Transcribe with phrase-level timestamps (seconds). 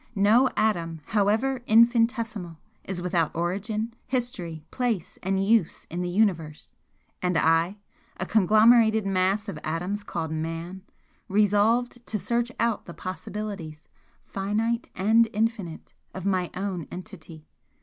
[0.15, 6.73] No atom, however infinitesimal, is without origin, history, place and use in the Universe
[7.21, 7.77] and I,
[8.17, 10.81] a conglomerated mass of atoms called Man,
[11.27, 13.87] resolved to search out the possibilities,
[14.25, 17.45] finite and infinite, of my own entity.